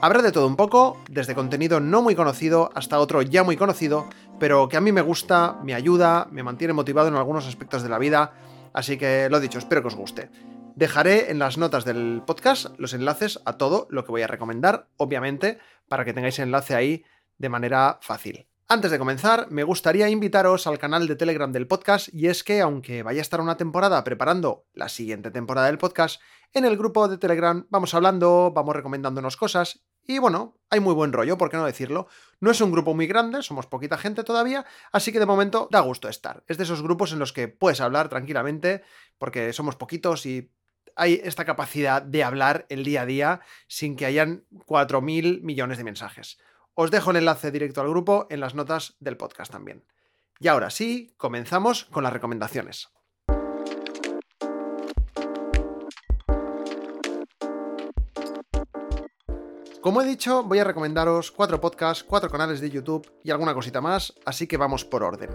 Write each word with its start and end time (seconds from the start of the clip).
Habrá 0.00 0.22
de 0.22 0.32
todo 0.32 0.46
un 0.46 0.56
poco, 0.56 0.96
desde 1.10 1.34
contenido 1.34 1.80
no 1.80 2.00
muy 2.00 2.14
conocido 2.14 2.70
hasta 2.74 2.98
otro 2.98 3.20
ya 3.20 3.44
muy 3.44 3.58
conocido, 3.58 4.06
pero 4.40 4.70
que 4.70 4.78
a 4.78 4.80
mí 4.80 4.90
me 4.90 5.02
gusta, 5.02 5.58
me 5.62 5.74
ayuda, 5.74 6.28
me 6.30 6.42
mantiene 6.42 6.72
motivado 6.72 7.08
en 7.08 7.14
algunos 7.14 7.46
aspectos 7.46 7.82
de 7.82 7.90
la 7.90 7.98
vida 7.98 8.32
Así 8.74 8.98
que 8.98 9.28
lo 9.30 9.40
dicho, 9.40 9.58
espero 9.58 9.80
que 9.80 9.88
os 9.88 9.94
guste. 9.94 10.30
Dejaré 10.74 11.30
en 11.30 11.38
las 11.38 11.56
notas 11.56 11.84
del 11.84 12.22
podcast 12.26 12.66
los 12.78 12.92
enlaces 12.92 13.40
a 13.46 13.56
todo 13.56 13.86
lo 13.90 14.04
que 14.04 14.10
voy 14.10 14.22
a 14.22 14.26
recomendar, 14.26 14.88
obviamente, 14.96 15.58
para 15.88 16.04
que 16.04 16.12
tengáis 16.12 16.40
enlace 16.40 16.74
ahí 16.74 17.04
de 17.38 17.48
manera 17.48 17.98
fácil. 18.02 18.48
Antes 18.66 18.90
de 18.90 18.98
comenzar, 18.98 19.50
me 19.50 19.62
gustaría 19.62 20.08
invitaros 20.08 20.66
al 20.66 20.78
canal 20.78 21.06
de 21.06 21.16
Telegram 21.16 21.52
del 21.52 21.68
podcast 21.68 22.08
y 22.12 22.26
es 22.26 22.42
que 22.42 22.60
aunque 22.60 23.02
vaya 23.02 23.20
a 23.20 23.22
estar 23.22 23.40
una 23.40 23.56
temporada 23.56 24.02
preparando 24.02 24.66
la 24.74 24.88
siguiente 24.88 25.30
temporada 25.30 25.68
del 25.68 25.78
podcast, 25.78 26.20
en 26.52 26.64
el 26.64 26.76
grupo 26.76 27.06
de 27.06 27.18
Telegram 27.18 27.66
vamos 27.70 27.94
hablando, 27.94 28.52
vamos 28.52 28.74
recomendándonos 28.74 29.36
cosas 29.36 29.84
y 30.06 30.18
bueno, 30.18 30.56
hay 30.70 30.80
muy 30.80 30.94
buen 30.94 31.12
rollo, 31.12 31.38
¿por 31.38 31.50
qué 31.50 31.56
no 31.56 31.64
decirlo? 31.64 32.08
No 32.40 32.50
es 32.50 32.60
un 32.60 32.72
grupo 32.72 32.94
muy 32.94 33.06
grande, 33.06 33.42
somos 33.42 33.66
poquita 33.66 33.96
gente 33.96 34.24
todavía, 34.24 34.66
así 34.92 35.12
que 35.12 35.20
de 35.20 35.26
momento 35.26 35.68
da 35.70 35.80
gusto 35.80 36.08
estar. 36.08 36.44
Es 36.46 36.58
de 36.58 36.64
esos 36.64 36.82
grupos 36.82 37.12
en 37.12 37.18
los 37.18 37.32
que 37.32 37.48
puedes 37.48 37.80
hablar 37.80 38.08
tranquilamente, 38.08 38.82
porque 39.18 39.52
somos 39.52 39.76
poquitos 39.76 40.26
y 40.26 40.50
hay 40.96 41.20
esta 41.24 41.44
capacidad 41.44 42.02
de 42.02 42.24
hablar 42.24 42.66
el 42.68 42.84
día 42.84 43.02
a 43.02 43.06
día 43.06 43.40
sin 43.66 43.96
que 43.96 44.06
hayan 44.06 44.44
4.000 44.66 45.42
millones 45.42 45.78
de 45.78 45.84
mensajes. 45.84 46.38
Os 46.74 46.90
dejo 46.90 47.10
el 47.10 47.18
enlace 47.18 47.50
directo 47.50 47.80
al 47.80 47.88
grupo 47.88 48.26
en 48.30 48.40
las 48.40 48.54
notas 48.54 48.96
del 49.00 49.16
podcast 49.16 49.52
también. 49.52 49.84
Y 50.40 50.48
ahora 50.48 50.70
sí, 50.70 51.14
comenzamos 51.16 51.84
con 51.84 52.02
las 52.02 52.12
recomendaciones. 52.12 52.88
Como 59.84 60.00
he 60.00 60.06
dicho, 60.06 60.42
voy 60.42 60.60
a 60.60 60.64
recomendaros 60.64 61.30
cuatro 61.30 61.60
podcasts, 61.60 62.04
cuatro 62.04 62.30
canales 62.30 62.58
de 62.62 62.70
YouTube 62.70 63.06
y 63.22 63.30
alguna 63.30 63.52
cosita 63.52 63.82
más, 63.82 64.14
así 64.24 64.46
que 64.46 64.56
vamos 64.56 64.82
por 64.82 65.02
orden. 65.02 65.28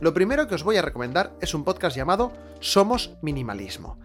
Lo 0.00 0.14
primero 0.14 0.46
que 0.46 0.54
os 0.54 0.62
voy 0.62 0.76
a 0.76 0.82
recomendar 0.82 1.36
es 1.40 1.54
un 1.54 1.64
podcast 1.64 1.96
llamado 1.96 2.32
Somos 2.60 3.16
Minimalismo. 3.20 3.98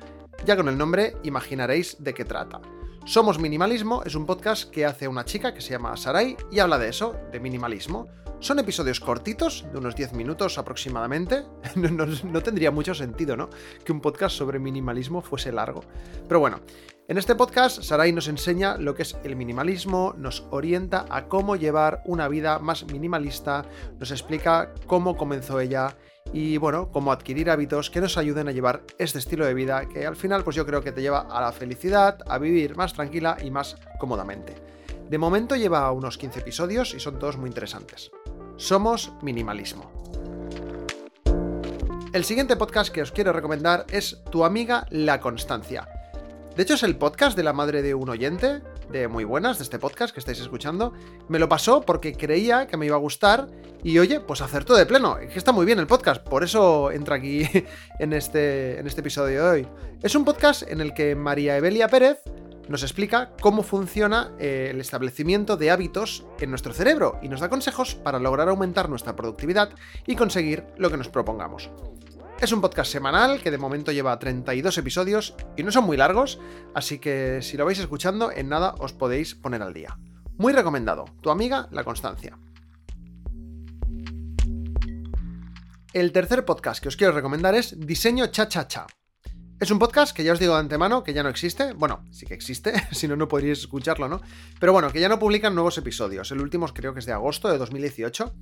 Ya 0.43 0.55
con 0.55 0.69
el 0.69 0.77
nombre 0.79 1.17
imaginaréis 1.21 2.03
de 2.03 2.15
qué 2.15 2.25
trata. 2.25 2.61
Somos 3.05 3.39
Minimalismo 3.39 4.03
es 4.03 4.13
un 4.13 4.25
podcast 4.25 4.69
que 4.69 4.85
hace 4.85 5.07
una 5.07 5.25
chica 5.25 5.53
que 5.53 5.61
se 5.61 5.71
llama 5.71 5.97
Sarai 5.97 6.37
y 6.51 6.59
habla 6.59 6.77
de 6.77 6.89
eso, 6.89 7.15
de 7.31 7.39
minimalismo. 7.39 8.07
Son 8.39 8.59
episodios 8.59 8.99
cortitos, 8.99 9.65
de 9.71 9.79
unos 9.79 9.95
10 9.95 10.13
minutos 10.13 10.57
aproximadamente. 10.57 11.43
No, 11.75 12.43
tendría 12.43 12.71
mucho 12.71 12.93
sentido, 12.93 13.35
¿no? 13.35 13.49
Que 13.83 13.91
un 13.91 14.01
podcast 14.01 14.35
sobre 14.35 14.59
minimalismo 14.59 15.21
fuese 15.21 15.51
largo. 15.51 15.81
Pero 16.27 16.39
bueno, 16.39 16.61
en 17.07 17.17
este 17.17 17.35
podcast 17.35 17.81
Sarai 17.81 18.11
nos 18.11 18.27
enseña 18.27 18.77
lo 18.77 18.93
que 18.93 19.01
es 19.01 19.17
el 19.23 19.35
minimalismo, 19.35 20.13
nos 20.17 20.45
orienta 20.51 21.05
a 21.09 21.27
cómo 21.27 21.55
llevar 21.55 22.03
una 22.05 22.27
vida 22.27 22.59
más 22.59 22.85
minimalista, 22.85 23.65
nos 23.97 24.11
explica 24.11 24.73
cómo 24.85 25.17
comenzó 25.17 25.59
ella 25.59 25.97
y 26.31 26.57
bueno, 26.57 26.91
cómo 26.91 27.11
adquirir 27.11 27.49
hábitos 27.49 27.89
que 27.89 28.01
nos 28.01 28.17
ayuden 28.17 28.47
a 28.47 28.51
llevar 28.51 28.83
este 28.97 29.19
estilo 29.19 29.45
de 29.45 29.53
vida 29.53 29.87
que 29.87 30.05
al 30.05 30.15
final 30.15 30.43
pues 30.43 30.55
yo 30.55 30.65
creo 30.65 30.83
que 30.83 30.91
te 30.91 31.01
lleva 31.01 31.21
a 31.21 31.41
la 31.41 31.51
felicidad, 31.51 32.19
a 32.27 32.37
vivir 32.37 32.75
más 32.75 32.93
tranquila 32.93 33.37
y 33.43 33.51
más 33.51 33.77
cómodamente. 33.99 34.55
De 35.09 35.17
momento 35.17 35.55
lleva 35.55 35.91
unos 35.91 36.17
15 36.17 36.41
episodios 36.41 36.93
y 36.93 36.99
son 36.99 37.17
todos 37.17 37.37
muy 37.37 37.47
interesantes. 37.47 38.11
Somos 38.57 39.11
Minimalismo. 39.21 39.91
El 42.13 42.25
siguiente 42.25 42.55
podcast 42.55 42.91
que 42.91 43.01
os 43.01 43.11
quiero 43.11 43.33
recomendar 43.33 43.85
es 43.89 44.23
Tu 44.31 44.43
amiga 44.43 44.85
La 44.89 45.19
Constancia. 45.19 45.87
De 46.55 46.63
hecho 46.63 46.73
es 46.73 46.83
el 46.83 46.97
podcast 46.97 47.37
de 47.37 47.43
la 47.43 47.53
madre 47.53 47.81
de 47.81 47.93
un 47.93 48.09
oyente, 48.09 48.61
de 48.91 49.07
muy 49.07 49.23
buenas, 49.23 49.57
de 49.57 49.63
este 49.63 49.79
podcast 49.79 50.13
que 50.13 50.19
estáis 50.19 50.39
escuchando. 50.39 50.93
Me 51.27 51.39
lo 51.39 51.47
pasó 51.47 51.81
porque 51.81 52.13
creía 52.13 52.67
que 52.67 52.77
me 52.77 52.85
iba 52.85 52.95
a 52.95 52.99
gustar 52.99 53.47
y 53.83 53.97
oye, 53.99 54.19
pues 54.19 54.41
acertó 54.41 54.75
de 54.75 54.85
pleno. 54.85 55.17
Es 55.17 55.31
que 55.31 55.39
está 55.39 55.51
muy 55.51 55.65
bien 55.65 55.79
el 55.79 55.87
podcast, 55.87 56.27
por 56.27 56.43
eso 56.43 56.91
entra 56.91 57.15
aquí 57.15 57.43
en 57.99 58.13
este, 58.13 58.79
en 58.79 58.87
este 58.87 59.01
episodio 59.01 59.43
de 59.43 59.49
hoy. 59.49 59.67
Es 60.01 60.15
un 60.15 60.25
podcast 60.25 60.63
en 60.63 60.81
el 60.81 60.93
que 60.93 61.15
María 61.15 61.57
Evelia 61.57 61.87
Pérez 61.87 62.19
nos 62.67 62.83
explica 62.83 63.31
cómo 63.41 63.63
funciona 63.63 64.31
eh, 64.39 64.69
el 64.71 64.79
establecimiento 64.79 65.57
de 65.57 65.71
hábitos 65.71 66.25
en 66.39 66.51
nuestro 66.51 66.71
cerebro 66.71 67.17
y 67.21 67.27
nos 67.27 67.39
da 67.39 67.49
consejos 67.49 67.95
para 67.95 68.19
lograr 68.19 68.47
aumentar 68.47 68.89
nuestra 68.89 69.15
productividad 69.15 69.71
y 70.05 70.15
conseguir 70.15 70.65
lo 70.77 70.91
que 70.91 70.97
nos 70.97 71.09
propongamos. 71.09 71.71
Es 72.41 72.53
un 72.53 72.61
podcast 72.61 72.89
semanal 72.89 73.41
que 73.41 73.51
de 73.51 73.57
momento 73.57 73.91
lleva 73.91 74.17
32 74.17 74.77
episodios 74.77 75.35
y 75.57 75.63
no 75.63 75.73
son 75.73 75.83
muy 75.83 75.97
largos, 75.97 76.39
así 76.73 76.97
que 76.97 77.41
si 77.41 77.57
lo 77.57 77.65
vais 77.65 77.79
escuchando, 77.79 78.31
en 78.31 78.47
nada 78.47 78.75
os 78.79 78.93
podéis 78.93 79.35
poner 79.35 79.61
al 79.61 79.73
día. 79.73 79.99
Muy 80.37 80.53
recomendado, 80.53 81.03
tu 81.21 81.31
amiga 81.31 81.67
La 81.71 81.83
Constancia. 81.83 82.39
El 85.91 86.13
tercer 86.13 86.45
podcast 86.45 86.81
que 86.81 86.87
os 86.87 86.95
quiero 86.95 87.11
recomendar 87.11 87.55
es 87.55 87.77
Diseño 87.77 88.27
Cha 88.27 88.47
Cha 88.47 88.69
Cha. 88.69 88.87
Es 89.61 89.71
un 89.71 89.79
podcast 89.79 90.15
que 90.15 90.23
ya 90.23 90.31
os 90.31 90.39
digo 90.39 90.53
de 90.53 90.61
antemano 90.61 91.03
que 91.03 91.13
ya 91.13 91.21
no 91.21 91.27
existe. 91.27 91.73
Bueno, 91.73 92.05
sí 92.11 92.25
que 92.25 92.33
existe, 92.33 92.71
si 92.93 93.09
no, 93.09 93.17
no 93.17 93.27
podríais 93.27 93.59
escucharlo, 93.59 94.07
¿no? 94.07 94.21
Pero 94.57 94.71
bueno, 94.71 94.89
que 94.89 95.01
ya 95.01 95.09
no 95.09 95.19
publican 95.19 95.53
nuevos 95.53 95.77
episodios. 95.77 96.31
El 96.31 96.39
último 96.39 96.65
creo 96.69 96.93
que 96.93 97.01
es 97.01 97.05
de 97.05 97.11
agosto 97.11 97.49
de 97.49 97.57
2018. 97.57 98.33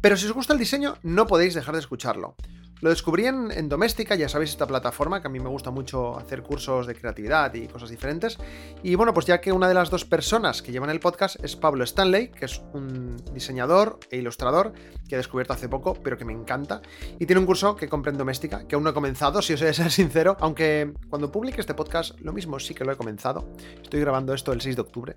Pero 0.00 0.16
si 0.16 0.24
os 0.24 0.32
gusta 0.32 0.54
el 0.54 0.58
diseño, 0.58 0.96
no 1.02 1.26
podéis 1.26 1.52
dejar 1.52 1.74
de 1.74 1.80
escucharlo. 1.80 2.36
Lo 2.82 2.90
descubrí 2.90 3.26
en, 3.26 3.68
Doméstica, 3.68 4.16
ya 4.16 4.28
sabéis, 4.28 4.50
esta 4.50 4.66
plataforma 4.66 5.22
que 5.22 5.28
a 5.28 5.30
mí 5.30 5.38
me 5.38 5.48
gusta 5.48 5.70
mucho 5.70 6.18
hacer 6.18 6.42
cursos 6.42 6.88
de 6.88 6.96
creatividad 6.96 7.54
y 7.54 7.68
cosas 7.68 7.90
diferentes. 7.90 8.38
Y 8.82 8.96
bueno, 8.96 9.14
pues 9.14 9.24
ya 9.24 9.40
que 9.40 9.52
una 9.52 9.68
de 9.68 9.74
las 9.74 9.88
dos 9.88 10.04
personas 10.04 10.62
que 10.62 10.72
llevan 10.72 10.90
el 10.90 10.98
podcast 10.98 11.36
es 11.44 11.54
Pablo 11.54 11.84
Stanley, 11.84 12.32
que 12.32 12.46
es 12.46 12.60
un 12.72 13.22
diseñador 13.32 14.00
e 14.10 14.16
ilustrador 14.16 14.72
que 15.08 15.14
he 15.14 15.16
descubierto 15.16 15.52
hace 15.52 15.68
poco, 15.68 15.94
pero 15.94 16.18
que 16.18 16.24
me 16.24 16.32
encanta. 16.32 16.82
Y 17.20 17.26
tiene 17.26 17.38
un 17.38 17.46
curso 17.46 17.76
que 17.76 17.88
compré 17.88 18.10
en 18.10 18.18
Doméstica, 18.18 18.66
que 18.66 18.74
aún 18.74 18.82
no 18.82 18.90
he 18.90 18.94
comenzado, 18.94 19.42
si 19.42 19.52
os 19.52 19.62
he 19.62 19.66
de 19.66 19.74
ser 19.74 19.90
sincero, 19.92 20.36
aunque 20.40 20.61
cuando 21.08 21.32
publique 21.32 21.60
este 21.60 21.74
podcast, 21.74 22.18
lo 22.20 22.32
mismo 22.32 22.58
sí 22.58 22.74
que 22.74 22.84
lo 22.84 22.92
he 22.92 22.96
comenzado. 22.96 23.48
Estoy 23.82 24.00
grabando 24.00 24.34
esto 24.34 24.52
el 24.52 24.60
6 24.60 24.76
de 24.76 24.82
octubre. 24.82 25.16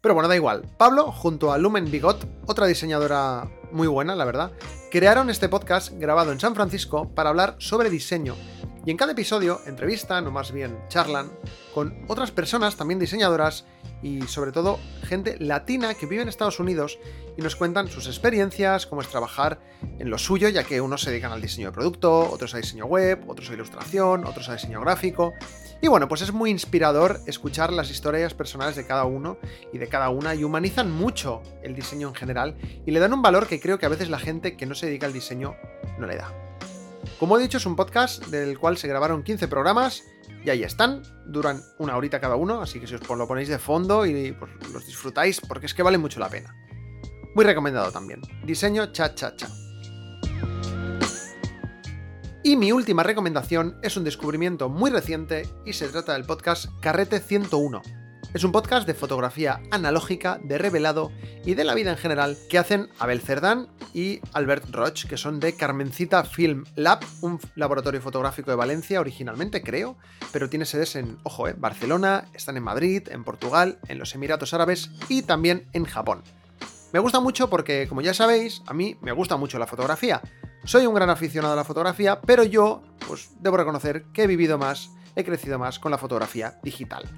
Pero 0.00 0.14
bueno, 0.14 0.28
da 0.28 0.36
igual. 0.36 0.62
Pablo, 0.76 1.10
junto 1.10 1.52
a 1.52 1.58
Lumen 1.58 1.90
Bigot, 1.90 2.24
otra 2.46 2.66
diseñadora 2.66 3.50
muy 3.72 3.88
buena, 3.88 4.14
la 4.14 4.24
verdad, 4.24 4.52
crearon 4.90 5.28
este 5.28 5.48
podcast 5.48 5.92
grabado 5.94 6.30
en 6.32 6.40
San 6.40 6.54
Francisco 6.54 7.12
para 7.14 7.30
hablar 7.30 7.56
sobre 7.58 7.90
diseño. 7.90 8.36
Y 8.84 8.90
en 8.90 8.96
cada 8.96 9.12
episodio 9.12 9.60
entrevistan, 9.66 10.26
o 10.26 10.30
más 10.30 10.52
bien 10.52 10.78
charlan, 10.88 11.30
con 11.74 12.04
otras 12.08 12.30
personas, 12.30 12.76
también 12.76 12.98
diseñadoras, 12.98 13.64
y 14.02 14.22
sobre 14.22 14.52
todo 14.52 14.78
gente 15.02 15.36
latina 15.40 15.94
que 15.94 16.06
vive 16.06 16.22
en 16.22 16.28
Estados 16.28 16.60
Unidos 16.60 16.98
y 17.36 17.42
nos 17.42 17.56
cuentan 17.56 17.88
sus 17.88 18.06
experiencias, 18.06 18.86
cómo 18.86 19.00
es 19.00 19.08
trabajar 19.08 19.58
en 19.98 20.10
lo 20.10 20.18
suyo, 20.18 20.48
ya 20.48 20.64
que 20.64 20.80
unos 20.80 21.02
se 21.02 21.10
dedican 21.10 21.32
al 21.32 21.40
diseño 21.40 21.68
de 21.68 21.72
producto, 21.72 22.30
otros 22.30 22.54
a 22.54 22.58
diseño 22.58 22.86
web, 22.86 23.24
otros 23.28 23.50
a 23.50 23.54
ilustración, 23.54 24.24
otros 24.24 24.48
a 24.48 24.54
diseño 24.54 24.80
gráfico. 24.80 25.34
Y 25.80 25.88
bueno, 25.88 26.08
pues 26.08 26.22
es 26.22 26.32
muy 26.32 26.50
inspirador 26.50 27.20
escuchar 27.26 27.72
las 27.72 27.90
historias 27.90 28.34
personales 28.34 28.74
de 28.74 28.86
cada 28.86 29.04
uno 29.04 29.38
y 29.72 29.78
de 29.78 29.88
cada 29.88 30.08
una 30.08 30.34
y 30.34 30.42
humanizan 30.42 30.90
mucho 30.90 31.42
el 31.62 31.74
diseño 31.74 32.08
en 32.08 32.14
general 32.14 32.56
y 32.84 32.90
le 32.90 32.98
dan 32.98 33.12
un 33.12 33.22
valor 33.22 33.46
que 33.46 33.60
creo 33.60 33.78
que 33.78 33.86
a 33.86 33.90
veces 33.90 34.10
la 34.10 34.18
gente 34.18 34.56
que 34.56 34.66
no 34.66 34.74
se 34.74 34.86
dedica 34.86 35.06
al 35.06 35.12
diseño 35.12 35.54
no 35.98 36.06
le 36.06 36.16
da. 36.16 36.47
Como 37.18 37.36
he 37.36 37.42
dicho, 37.42 37.58
es 37.58 37.66
un 37.66 37.76
podcast 37.76 38.26
del 38.26 38.58
cual 38.58 38.76
se 38.76 38.88
grabaron 38.88 39.22
15 39.22 39.48
programas 39.48 40.04
y 40.44 40.50
ahí 40.50 40.62
están, 40.62 41.02
duran 41.26 41.62
una 41.78 41.96
horita 41.96 42.20
cada 42.20 42.36
uno, 42.36 42.60
así 42.60 42.80
que 42.80 42.86
si 42.86 42.94
os 42.94 43.08
lo 43.08 43.26
ponéis 43.26 43.48
de 43.48 43.58
fondo 43.58 44.06
y 44.06 44.32
pues, 44.32 44.50
los 44.72 44.86
disfrutáis, 44.86 45.40
porque 45.40 45.66
es 45.66 45.74
que 45.74 45.82
vale 45.82 45.98
mucho 45.98 46.20
la 46.20 46.28
pena. 46.28 46.54
Muy 47.34 47.44
recomendado 47.44 47.90
también. 47.90 48.20
Diseño 48.44 48.92
cha 48.92 49.14
cha 49.14 49.34
cha. 49.36 49.48
Y 52.42 52.56
mi 52.56 52.72
última 52.72 53.02
recomendación 53.02 53.78
es 53.82 53.96
un 53.96 54.04
descubrimiento 54.04 54.68
muy 54.68 54.90
reciente 54.90 55.46
y 55.66 55.72
se 55.72 55.88
trata 55.88 56.14
del 56.14 56.24
podcast 56.24 56.66
Carrete 56.80 57.20
101, 57.20 57.82
es 58.34 58.44
un 58.44 58.52
podcast 58.52 58.86
de 58.86 58.94
fotografía 58.94 59.60
analógica, 59.70 60.38
de 60.42 60.58
revelado 60.58 61.10
y 61.44 61.54
de 61.54 61.64
la 61.64 61.74
vida 61.74 61.90
en 61.90 61.96
general 61.96 62.36
que 62.50 62.58
hacen 62.58 62.88
Abel 62.98 63.20
Cerdán 63.20 63.68
y 63.94 64.20
Albert 64.32 64.70
Roch, 64.70 65.06
que 65.06 65.16
son 65.16 65.40
de 65.40 65.54
Carmencita 65.54 66.24
Film 66.24 66.64
Lab, 66.76 67.00
un 67.22 67.40
laboratorio 67.54 68.02
fotográfico 68.02 68.50
de 68.50 68.56
Valencia 68.56 69.00
originalmente, 69.00 69.62
creo, 69.62 69.96
pero 70.30 70.50
tiene 70.50 70.66
sedes 70.66 70.96
en, 70.96 71.18
ojo, 71.22 71.48
eh, 71.48 71.54
Barcelona, 71.56 72.26
están 72.34 72.56
en 72.56 72.64
Madrid, 72.64 73.08
en 73.10 73.24
Portugal, 73.24 73.78
en 73.88 73.98
los 73.98 74.14
Emiratos 74.14 74.52
Árabes 74.52 74.90
y 75.08 75.22
también 75.22 75.66
en 75.72 75.84
Japón. 75.84 76.22
Me 76.92 76.98
gusta 77.00 77.20
mucho 77.20 77.48
porque, 77.50 77.86
como 77.88 78.02
ya 78.02 78.14
sabéis, 78.14 78.62
a 78.66 78.74
mí 78.74 78.96
me 79.00 79.12
gusta 79.12 79.36
mucho 79.36 79.58
la 79.58 79.66
fotografía. 79.66 80.20
Soy 80.64 80.86
un 80.86 80.94
gran 80.94 81.10
aficionado 81.10 81.54
a 81.54 81.56
la 81.56 81.64
fotografía, 81.64 82.20
pero 82.20 82.44
yo, 82.44 82.82
pues 83.06 83.30
debo 83.40 83.56
reconocer 83.56 84.04
que 84.12 84.24
he 84.24 84.26
vivido 84.26 84.58
más, 84.58 84.90
he 85.16 85.24
crecido 85.24 85.58
más 85.58 85.78
con 85.78 85.90
la 85.90 85.98
fotografía 85.98 86.58
digital. 86.62 87.08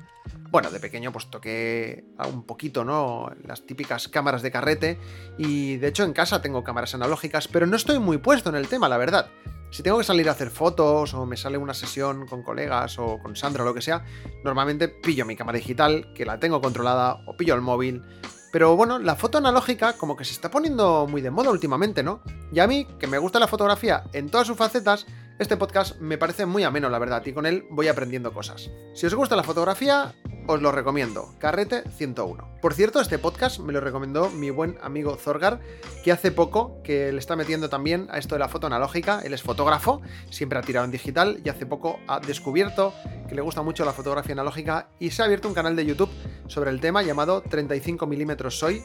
Bueno, 0.50 0.70
de 0.70 0.80
pequeño 0.80 1.12
pues 1.12 1.30
toqué 1.30 2.04
un 2.28 2.42
poquito, 2.42 2.84
¿no? 2.84 3.30
Las 3.46 3.64
típicas 3.66 4.08
cámaras 4.08 4.42
de 4.42 4.50
carrete 4.50 4.98
y 5.38 5.76
de 5.76 5.86
hecho 5.88 6.02
en 6.02 6.12
casa 6.12 6.42
tengo 6.42 6.64
cámaras 6.64 6.94
analógicas, 6.96 7.46
pero 7.46 7.66
no 7.66 7.76
estoy 7.76 8.00
muy 8.00 8.18
puesto 8.18 8.50
en 8.50 8.56
el 8.56 8.66
tema, 8.66 8.88
la 8.88 8.98
verdad. 8.98 9.30
Si 9.70 9.84
tengo 9.84 9.98
que 9.98 10.04
salir 10.04 10.28
a 10.28 10.32
hacer 10.32 10.50
fotos 10.50 11.14
o 11.14 11.24
me 11.24 11.36
sale 11.36 11.56
una 11.56 11.72
sesión 11.72 12.26
con 12.26 12.42
colegas 12.42 12.98
o 12.98 13.20
con 13.20 13.36
Sandra 13.36 13.62
o 13.62 13.66
lo 13.66 13.74
que 13.74 13.80
sea, 13.80 14.04
normalmente 14.42 14.88
pillo 14.88 15.24
mi 15.24 15.36
cámara 15.36 15.58
digital, 15.58 16.12
que 16.14 16.26
la 16.26 16.40
tengo 16.40 16.60
controlada, 16.60 17.22
o 17.26 17.36
pillo 17.36 17.54
el 17.54 17.60
móvil. 17.60 18.02
Pero 18.50 18.74
bueno, 18.74 18.98
la 18.98 19.14
foto 19.14 19.38
analógica 19.38 19.92
como 19.92 20.16
que 20.16 20.24
se 20.24 20.32
está 20.32 20.50
poniendo 20.50 21.06
muy 21.08 21.20
de 21.20 21.30
moda 21.30 21.50
últimamente, 21.50 22.02
¿no? 22.02 22.20
Y 22.52 22.58
a 22.58 22.66
mí, 22.66 22.88
que 22.98 23.06
me 23.06 23.18
gusta 23.18 23.38
la 23.38 23.46
fotografía 23.46 24.02
en 24.12 24.28
todas 24.28 24.48
sus 24.48 24.56
facetas, 24.56 25.06
este 25.38 25.56
podcast 25.56 25.98
me 26.00 26.18
parece 26.18 26.44
muy 26.46 26.64
ameno, 26.64 26.90
la 26.90 26.98
verdad, 26.98 27.24
y 27.24 27.32
con 27.32 27.46
él 27.46 27.64
voy 27.70 27.86
aprendiendo 27.86 28.34
cosas. 28.34 28.68
Si 28.94 29.06
os 29.06 29.14
gusta 29.14 29.36
la 29.36 29.44
fotografía, 29.44 30.12
os 30.46 30.60
lo 30.60 30.72
recomiendo. 30.72 31.34
Carrete 31.38 31.82
101. 31.96 32.58
Por 32.60 32.74
cierto, 32.74 33.00
este 33.00 33.18
podcast 33.18 33.60
me 33.60 33.72
lo 33.72 33.80
recomendó 33.80 34.30
mi 34.30 34.50
buen 34.50 34.78
amigo 34.82 35.16
Zorgar, 35.16 35.60
que 36.04 36.12
hace 36.12 36.30
poco 36.30 36.82
que 36.82 37.12
le 37.12 37.18
está 37.18 37.36
metiendo 37.36 37.68
también 37.68 38.08
a 38.10 38.18
esto 38.18 38.34
de 38.34 38.40
la 38.40 38.48
foto 38.48 38.66
analógica. 38.66 39.20
Él 39.24 39.34
es 39.34 39.42
fotógrafo, 39.42 40.02
siempre 40.30 40.58
ha 40.58 40.62
tirado 40.62 40.84
en 40.84 40.90
digital 40.90 41.40
y 41.44 41.48
hace 41.48 41.66
poco 41.66 42.00
ha 42.06 42.20
descubierto 42.20 42.92
que 43.28 43.34
le 43.34 43.42
gusta 43.42 43.62
mucho 43.62 43.84
la 43.84 43.92
fotografía 43.92 44.32
analógica 44.32 44.88
y 44.98 45.10
se 45.10 45.22
ha 45.22 45.24
abierto 45.26 45.48
un 45.48 45.54
canal 45.54 45.76
de 45.76 45.86
YouTube 45.86 46.10
sobre 46.48 46.70
el 46.70 46.80
tema 46.80 47.02
llamado 47.02 47.42
35 47.42 48.06
mm 48.06 48.50
soy. 48.50 48.82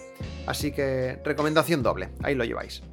Así 0.47 0.71
que 0.71 1.19
recomendación 1.23 1.83
doble, 1.83 2.09
ahí 2.23 2.35
lo 2.35 2.43
lleváis. 2.43 2.83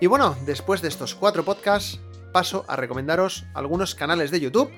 Y 0.00 0.06
bueno, 0.06 0.36
después 0.46 0.80
de 0.80 0.88
estos 0.88 1.16
cuatro 1.16 1.44
podcasts, 1.44 2.00
paso 2.32 2.64
a 2.68 2.76
recomendaros 2.76 3.46
algunos 3.54 3.94
canales 3.94 4.30
de 4.30 4.40
YouTube 4.40 4.70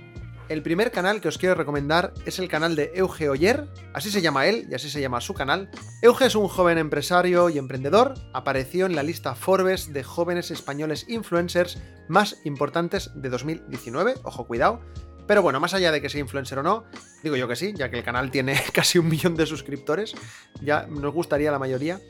el 0.51 0.63
primer 0.63 0.91
canal 0.91 1.21
que 1.21 1.29
os 1.29 1.39
quiero 1.39 1.55
recomendar 1.55 2.13
es 2.27 2.41
el 2.41 2.49
canal 2.49 2.75
de 2.75 2.91
Euge 2.97 3.29
Oyer, 3.29 3.69
así 3.95 4.11
se 4.11 4.21
llama 4.21 4.47
él 4.47 4.67
y 4.69 4.75
así 4.75 4.91
se 4.91 5.01
llama 5.01 5.21
su 5.21 5.33
canal. 5.33 5.71
Euge 6.03 6.27
es 6.27 6.35
un 6.35 6.49
joven 6.49 6.77
empresario 6.77 7.49
y 7.51 7.59
emprendedor, 7.59 8.15
apareció 8.33 8.87
en 8.87 8.97
la 8.97 9.05
lista 9.05 9.37
Forbes 9.37 9.93
de 9.93 10.03
jóvenes 10.03 10.51
españoles 10.51 11.07
influencers 11.09 11.79
más 12.09 12.39
importantes 12.45 13.13
de 13.15 13.31
2019, 13.31 14.15
ojo 14.25 14.49
cuidado. 14.49 14.81
Pero 15.29 15.41
bueno, 15.43 15.61
más 15.61 15.73
allá 15.73 15.93
de 15.93 16.03
que 16.03 16.09
sea 16.09 16.21
influencer 16.21 16.59
o 16.59 16.65
no, 16.65 16.85
digo 17.23 17.37
yo 17.37 17.47
que 17.47 17.55
sí, 17.55 17.73
ya 17.77 17.89
que 17.89 17.99
el 17.99 18.05
canal 18.05 18.33
tiene 18.33 18.61
casi 18.73 18.99
un 18.99 19.09
millón 19.09 19.37
de 19.37 19.47
suscriptores, 19.47 20.17
ya 20.61 20.89
nos 20.89 21.15
gustaría 21.15 21.53
la 21.53 21.61
mayoría. 21.61 22.01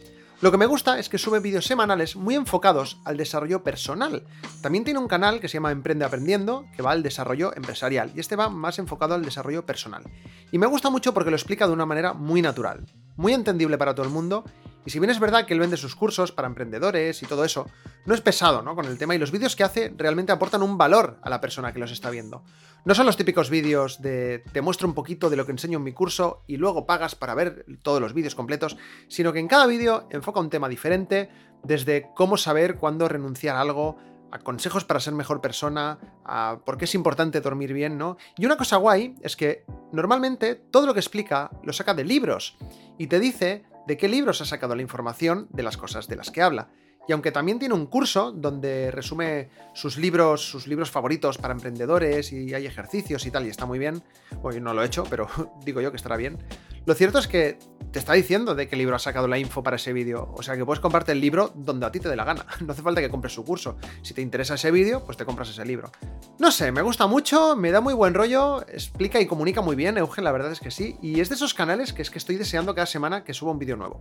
Lo 0.40 0.50
que 0.50 0.56
me 0.56 0.64
gusta 0.64 0.98
es 0.98 1.10
que 1.10 1.18
sube 1.18 1.38
vídeos 1.38 1.66
semanales 1.66 2.16
muy 2.16 2.34
enfocados 2.34 2.98
al 3.04 3.18
desarrollo 3.18 3.62
personal. 3.62 4.24
También 4.62 4.84
tiene 4.84 4.98
un 4.98 5.06
canal 5.06 5.38
que 5.38 5.48
se 5.48 5.54
llama 5.54 5.70
Emprende 5.70 6.06
Aprendiendo, 6.06 6.64
que 6.74 6.82
va 6.82 6.92
al 6.92 7.02
desarrollo 7.02 7.54
empresarial, 7.54 8.10
y 8.14 8.20
este 8.20 8.36
va 8.36 8.48
más 8.48 8.78
enfocado 8.78 9.14
al 9.14 9.22
desarrollo 9.22 9.66
personal. 9.66 10.02
Y 10.50 10.56
me 10.56 10.66
gusta 10.66 10.88
mucho 10.88 11.12
porque 11.12 11.28
lo 11.28 11.36
explica 11.36 11.66
de 11.66 11.74
una 11.74 11.84
manera 11.84 12.14
muy 12.14 12.40
natural, 12.40 12.86
muy 13.16 13.34
entendible 13.34 13.76
para 13.76 13.94
todo 13.94 14.06
el 14.06 14.12
mundo, 14.12 14.44
y 14.84 14.90
si 14.90 14.98
bien 14.98 15.10
es 15.10 15.20
verdad 15.20 15.46
que 15.46 15.54
él 15.54 15.60
vende 15.60 15.76
sus 15.76 15.94
cursos 15.94 16.32
para 16.32 16.48
emprendedores 16.48 17.22
y 17.22 17.26
todo 17.26 17.44
eso, 17.44 17.66
no 18.06 18.14
es 18.14 18.20
pesado, 18.20 18.62
¿no? 18.62 18.74
Con 18.74 18.86
el 18.86 18.96
tema 18.96 19.14
y 19.14 19.18
los 19.18 19.30
vídeos 19.30 19.54
que 19.54 19.64
hace 19.64 19.92
realmente 19.96 20.32
aportan 20.32 20.62
un 20.62 20.78
valor 20.78 21.18
a 21.22 21.28
la 21.28 21.40
persona 21.40 21.72
que 21.72 21.78
los 21.78 21.90
está 21.90 22.08
viendo. 22.10 22.42
No 22.84 22.94
son 22.94 23.04
los 23.04 23.16
típicos 23.16 23.50
vídeos 23.50 24.00
de 24.00 24.42
te 24.52 24.62
muestro 24.62 24.88
un 24.88 24.94
poquito 24.94 25.28
de 25.28 25.36
lo 25.36 25.44
que 25.44 25.52
enseño 25.52 25.78
en 25.78 25.84
mi 25.84 25.92
curso 25.92 26.42
y 26.46 26.56
luego 26.56 26.86
pagas 26.86 27.14
para 27.14 27.34
ver 27.34 27.66
todos 27.82 28.00
los 28.00 28.14
vídeos 28.14 28.34
completos, 28.34 28.78
sino 29.08 29.32
que 29.32 29.38
en 29.38 29.48
cada 29.48 29.66
vídeo 29.66 30.08
enfoca 30.10 30.40
un 30.40 30.50
tema 30.50 30.68
diferente, 30.68 31.28
desde 31.62 32.08
cómo 32.14 32.38
saber 32.38 32.76
cuándo 32.76 33.06
renunciar 33.06 33.56
a 33.56 33.60
algo, 33.60 33.98
a 34.32 34.38
consejos 34.38 34.84
para 34.84 35.00
ser 35.00 35.12
mejor 35.12 35.42
persona, 35.42 35.98
a 36.24 36.60
por 36.64 36.78
qué 36.78 36.86
es 36.86 36.94
importante 36.94 37.42
dormir 37.42 37.74
bien, 37.74 37.98
¿no? 37.98 38.16
Y 38.38 38.46
una 38.46 38.56
cosa 38.56 38.76
guay 38.76 39.16
es 39.20 39.36
que 39.36 39.64
normalmente 39.92 40.54
todo 40.54 40.86
lo 40.86 40.94
que 40.94 41.00
explica 41.00 41.50
lo 41.62 41.74
saca 41.74 41.92
de 41.92 42.04
libros 42.04 42.56
y 42.96 43.08
te 43.08 43.20
dice 43.20 43.64
de 43.86 43.96
qué 43.96 44.08
libros 44.08 44.40
ha 44.40 44.44
sacado 44.44 44.74
la 44.74 44.82
información 44.82 45.48
de 45.50 45.62
las 45.62 45.76
cosas 45.76 46.08
de 46.08 46.16
las 46.16 46.30
que 46.30 46.42
habla. 46.42 46.70
Y 47.08 47.12
aunque 47.12 47.32
también 47.32 47.58
tiene 47.58 47.74
un 47.74 47.86
curso 47.86 48.30
donde 48.32 48.90
resume 48.90 49.48
sus 49.74 49.96
libros, 49.96 50.48
sus 50.48 50.66
libros 50.66 50.90
favoritos 50.90 51.38
para 51.38 51.54
emprendedores 51.54 52.32
y 52.32 52.54
hay 52.54 52.66
ejercicios 52.66 53.26
y 53.26 53.30
tal, 53.30 53.46
y 53.46 53.48
está 53.48 53.66
muy 53.66 53.78
bien. 53.78 54.02
Hoy 54.42 54.60
no 54.60 54.74
lo 54.74 54.82
he 54.82 54.86
hecho, 54.86 55.04
pero 55.08 55.26
digo 55.64 55.80
yo 55.80 55.90
que 55.90 55.96
estará 55.96 56.16
bien. 56.16 56.38
Lo 56.86 56.94
cierto 56.94 57.18
es 57.18 57.28
que 57.28 57.58
te 57.92 57.98
está 57.98 58.12
diciendo 58.12 58.54
de 58.54 58.68
qué 58.68 58.76
libro 58.76 58.96
ha 58.96 58.98
sacado 58.98 59.28
la 59.28 59.38
info 59.38 59.62
para 59.62 59.76
ese 59.76 59.92
vídeo. 59.92 60.32
O 60.34 60.42
sea 60.42 60.56
que 60.56 60.64
puedes 60.64 60.80
comprarte 60.80 61.12
el 61.12 61.20
libro 61.20 61.52
donde 61.54 61.86
a 61.86 61.92
ti 61.92 62.00
te 62.00 62.08
dé 62.08 62.16
la 62.16 62.24
gana. 62.24 62.46
No 62.60 62.72
hace 62.72 62.82
falta 62.82 63.00
que 63.00 63.10
compres 63.10 63.34
su 63.34 63.44
curso. 63.44 63.76
Si 64.02 64.14
te 64.14 64.22
interesa 64.22 64.54
ese 64.54 64.70
vídeo, 64.70 65.04
pues 65.04 65.16
te 65.16 65.24
compras 65.24 65.48
ese 65.48 65.64
libro. 65.64 65.90
No 66.38 66.50
sé, 66.50 66.72
me 66.72 66.82
gusta 66.82 67.06
mucho, 67.06 67.56
me 67.56 67.70
da 67.70 67.80
muy 67.80 67.94
buen 67.94 68.14
rollo, 68.14 68.62
explica 68.68 69.20
y 69.20 69.26
comunica 69.26 69.60
muy 69.60 69.76
bien, 69.76 69.98
Eugen, 69.98 70.24
la 70.24 70.32
verdad 70.32 70.52
es 70.52 70.60
que 70.60 70.70
sí. 70.70 70.96
Y 71.02 71.20
es 71.20 71.28
de 71.28 71.34
esos 71.34 71.54
canales 71.54 71.92
que 71.92 72.02
es 72.02 72.10
que 72.10 72.18
estoy 72.18 72.36
deseando 72.36 72.74
cada 72.74 72.86
semana 72.86 73.24
que 73.24 73.34
suba 73.34 73.52
un 73.52 73.58
vídeo 73.58 73.76
nuevo. 73.76 74.00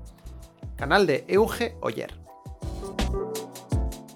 Canal 0.77 1.07
de 1.07 1.25
Euge 1.27 1.75
Oyer. 1.81 2.13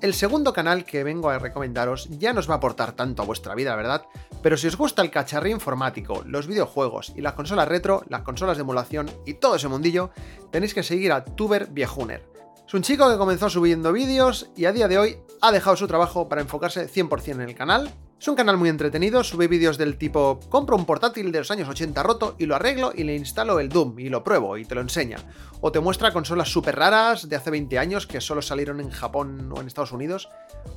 El 0.04 0.14
segundo 0.14 0.52
canal 0.52 0.84
que 0.84 1.06
vengo 1.06 1.30
a 1.30 1.40
recomendaros 1.40 2.10
ya 2.10 2.34
no 2.34 2.42
os 2.42 2.50
va 2.50 2.56
a 2.56 2.58
aportar 2.58 2.92
tanto 2.92 3.22
a 3.22 3.26
vuestra 3.26 3.56
vida, 3.56 3.74
¿verdad? 3.74 4.06
Pero 4.42 4.58
si 4.58 4.68
os 4.68 4.76
gusta 4.76 5.02
el 5.02 5.10
cacharrío 5.10 5.54
informático, 5.54 6.24
los 6.26 6.46
videojuegos 6.46 7.14
y 7.16 7.22
las 7.22 7.36
consolas 7.36 7.70
retro, 7.70 8.04
las 8.10 8.24
consolas 8.24 8.58
de 8.58 8.64
emulación 8.64 9.10
y 9.26 9.36
todo 9.36 9.56
ese 9.56 9.70
mundillo, 9.70 10.10
tenéis 10.52 10.74
que 10.74 10.84
seguir 10.84 11.14
a 11.14 11.24
Tuber 11.24 11.68
Viejuner. 11.68 12.22
Es 12.68 12.74
un 12.74 12.82
chico 12.82 13.10
que 13.10 13.18
comenzó 13.18 13.50
subiendo 13.50 13.94
vídeos 13.94 14.50
y 14.58 14.66
a 14.66 14.74
día 14.74 14.90
de 14.90 14.98
hoy 14.98 15.20
ha 15.40 15.54
dejado 15.54 15.78
su 15.78 15.88
trabajo 15.88 16.28
para 16.28 16.42
enfocarse 16.42 16.90
100% 16.90 17.36
en 17.36 17.42
el 17.42 17.56
canal 17.56 17.90
es 18.24 18.27
un 18.30 18.36
canal 18.36 18.56
muy 18.56 18.70
entretenido, 18.70 19.22
sube 19.22 19.50
vídeos 19.50 19.77
del 19.77 19.98
tipo 19.98 20.39
compro 20.48 20.77
un 20.77 20.86
portátil 20.86 21.30
de 21.34 21.39
los 21.39 21.51
años 21.51 21.68
80 21.68 22.01
roto 22.03 22.36
y 22.39 22.46
lo 22.46 22.56
arreglo 22.56 22.94
y 22.96 23.03
le 23.03 23.18
instalo 23.18 23.60
el 23.60 23.68
Doom 23.68 24.00
y 24.00 24.08
lo 24.08 24.24
pruebo 24.24 24.56
y 24.58 24.63
te 24.63 24.75
lo 24.75 24.80
enseña. 24.80 25.18
O 25.60 25.74
te 25.74 25.82
muestra 25.82 26.13
consolas 26.13 26.48
súper 26.48 26.77
raras 26.77 27.27
de 27.27 27.36
hace 27.36 27.51
20 27.51 27.77
años 27.77 28.08
que 28.08 28.22
solo 28.22 28.42
salieron 28.42 28.80
en 28.80 28.92
Japón 28.92 29.51
o 29.53 29.60
en 29.60 29.68
Estados 29.68 29.92
Unidos. 29.92 30.30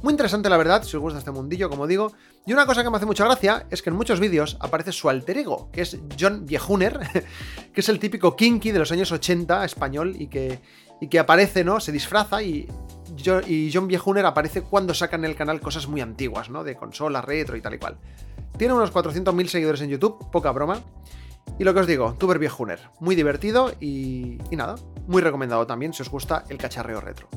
Muy 0.02 0.10
interesante 0.10 0.50
la 0.50 0.56
verdad, 0.56 0.82
si 0.82 0.96
os 0.96 1.00
gusta 1.00 1.20
este 1.20 1.30
mundillo, 1.30 1.70
como 1.70 1.86
digo. 1.86 2.12
Y 2.46 2.52
una 2.52 2.66
cosa 2.66 2.82
que 2.82 2.90
me 2.90 2.96
hace 2.96 3.06
mucha 3.06 3.24
gracia 3.24 3.64
es 3.70 3.80
que 3.80 3.90
en 3.90 3.96
muchos 3.96 4.18
vídeos 4.18 4.56
aparece 4.58 4.90
su 4.90 5.08
alter 5.08 5.38
ego, 5.38 5.70
que 5.70 5.82
es 5.82 6.00
John 6.18 6.46
Viejuner, 6.46 6.98
que 7.72 7.80
es 7.80 7.88
el 7.88 8.00
típico 8.00 8.34
kinky 8.34 8.72
de 8.72 8.80
los 8.80 8.90
años 8.90 9.12
80 9.12 9.64
español 9.64 10.16
y 10.18 10.26
que, 10.26 10.60
y 11.00 11.08
que 11.08 11.18
aparece, 11.18 11.64
¿no? 11.64 11.80
Se 11.80 11.92
disfraza 11.92 12.42
y 12.42 12.68
y 13.46 13.70
John 13.72 13.88
Viejuner 13.88 14.26
aparece 14.26 14.62
cuando 14.62 14.94
sacan 14.94 15.24
en 15.24 15.30
el 15.30 15.36
canal 15.36 15.60
cosas 15.60 15.86
muy 15.86 16.00
antiguas, 16.00 16.50
¿no? 16.50 16.64
De 16.64 16.76
consolas, 16.76 17.24
retro 17.24 17.56
y 17.56 17.60
tal 17.60 17.74
y 17.74 17.78
cual. 17.78 17.96
Tiene 18.56 18.74
unos 18.74 18.92
400.000 18.92 19.46
seguidores 19.46 19.80
en 19.82 19.90
YouTube, 19.90 20.30
poca 20.30 20.50
broma. 20.50 20.80
Y 21.58 21.64
lo 21.64 21.72
que 21.72 21.80
os 21.80 21.86
digo, 21.86 22.14
Tuber 22.14 22.38
Viejuner, 22.38 22.80
muy 23.00 23.14
divertido 23.14 23.72
y, 23.80 24.38
y 24.50 24.56
nada, 24.56 24.74
muy 25.06 25.22
recomendado 25.22 25.66
también 25.66 25.92
si 25.92 26.02
os 26.02 26.10
gusta 26.10 26.44
el 26.48 26.58
cacharreo 26.58 27.00
retro. 27.00 27.28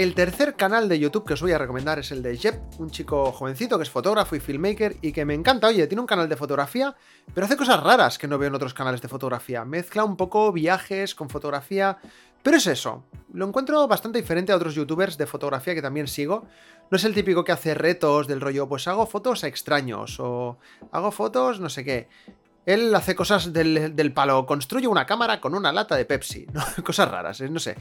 El 0.00 0.14
tercer 0.14 0.56
canal 0.56 0.88
de 0.88 0.98
YouTube 0.98 1.26
que 1.26 1.34
os 1.34 1.42
voy 1.42 1.52
a 1.52 1.58
recomendar 1.58 1.98
es 1.98 2.10
el 2.10 2.22
de 2.22 2.34
Jeb, 2.34 2.58
un 2.78 2.88
chico 2.90 3.30
jovencito 3.32 3.76
que 3.76 3.82
es 3.82 3.90
fotógrafo 3.90 4.34
y 4.34 4.40
filmmaker 4.40 4.96
y 5.02 5.12
que 5.12 5.26
me 5.26 5.34
encanta. 5.34 5.66
Oye, 5.66 5.86
tiene 5.86 6.00
un 6.00 6.06
canal 6.06 6.26
de 6.26 6.36
fotografía, 6.36 6.96
pero 7.34 7.44
hace 7.44 7.58
cosas 7.58 7.82
raras 7.82 8.16
que 8.16 8.26
no 8.26 8.38
veo 8.38 8.48
en 8.48 8.54
otros 8.54 8.72
canales 8.72 9.02
de 9.02 9.08
fotografía. 9.08 9.62
Mezcla 9.66 10.02
un 10.04 10.16
poco 10.16 10.52
viajes 10.52 11.14
con 11.14 11.28
fotografía, 11.28 11.98
pero 12.42 12.56
es 12.56 12.66
eso. 12.66 13.04
Lo 13.34 13.46
encuentro 13.46 13.86
bastante 13.88 14.18
diferente 14.18 14.52
a 14.52 14.56
otros 14.56 14.74
youtubers 14.74 15.18
de 15.18 15.26
fotografía 15.26 15.74
que 15.74 15.82
también 15.82 16.08
sigo. 16.08 16.46
No 16.90 16.96
es 16.96 17.04
el 17.04 17.12
típico 17.12 17.44
que 17.44 17.52
hace 17.52 17.74
retos 17.74 18.26
del 18.26 18.40
rollo, 18.40 18.66
pues 18.70 18.88
hago 18.88 19.04
fotos 19.04 19.44
a 19.44 19.48
extraños 19.48 20.18
o 20.18 20.56
hago 20.92 21.10
fotos 21.10 21.60
no 21.60 21.68
sé 21.68 21.84
qué. 21.84 22.08
Él 22.64 22.94
hace 22.94 23.14
cosas 23.14 23.52
del, 23.52 24.12
palo, 24.14 24.46
construye 24.46 24.86
una 24.86 25.04
cámara 25.04 25.40
con 25.42 25.54
una 25.54 25.72
lata 25.72 25.96
de 25.96 26.06
Pepsi, 26.06 26.46
cosas 26.84 27.10
raras, 27.10 27.40
eh, 27.42 27.50
no 27.50 27.58
sé. 27.58 27.76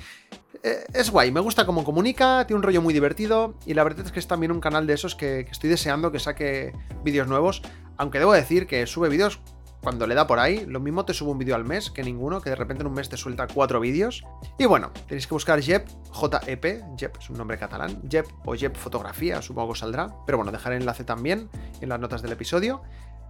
Eh, 0.63 0.83
es 0.93 1.09
guay, 1.09 1.31
me 1.31 1.39
gusta 1.39 1.65
cómo 1.65 1.83
comunica, 1.83 2.45
tiene 2.45 2.57
un 2.57 2.63
rollo 2.63 2.81
muy 2.81 2.93
divertido 2.93 3.55
y 3.65 3.73
la 3.73 3.83
verdad 3.83 4.05
es 4.05 4.11
que 4.11 4.19
es 4.19 4.27
también 4.27 4.51
un 4.51 4.59
canal 4.59 4.87
de 4.87 4.93
esos 4.93 5.15
que, 5.15 5.41
estoy 5.41 5.69
deseando 5.69 6.11
que 6.11 6.19
saque 6.19 6.73
vídeos 7.03 7.27
nuevos, 7.27 7.61
aunque 7.97 8.19
debo 8.19 8.33
decir 8.33 8.67
que 8.67 8.85
sube 8.85 9.07
vídeos 9.07 9.39
cuando 9.81 10.05
le 10.07 10.15
da 10.15 10.27
por 10.27 10.39
ahí, 10.39 10.65
lo 10.65 10.81
mismo 10.81 11.05
te 11.05 11.13
sube 11.13 11.31
un 11.31 11.37
vídeo 11.37 11.55
al 11.55 11.63
mes 11.63 11.89
que 11.89 12.03
ninguno, 12.03 12.41
que 12.41 12.49
de 12.49 12.57
repente 12.57 12.81
en 12.81 12.87
un 12.87 12.93
mes 12.93 13.07
te 13.07 13.15
suelta 13.15 13.47
cuatro 13.47 13.79
vídeos. 13.79 14.25
Y 14.57 14.65
bueno, 14.65 14.91
tenéis 15.07 15.25
que 15.25 15.33
buscar 15.33 15.61
Jep, 15.61 15.87
J-E-P, 16.09 16.83
Jep 16.97 17.17
es 17.17 17.29
un 17.29 17.37
nombre 17.37 17.57
catalán, 17.57 18.01
Jep 18.09 18.25
o 18.45 18.55
Jep 18.55 18.75
Fotografía, 18.75 19.41
supongo 19.41 19.71
que 19.71 19.79
saldrá, 19.79 20.13
pero 20.25 20.37
bueno, 20.37 20.51
dejaré 20.51 20.75
el 20.75 20.81
enlace 20.81 21.05
también 21.05 21.49
en 21.79 21.87
las 21.87 21.99
notas 21.99 22.21
del 22.21 22.33
episodio. 22.33 22.81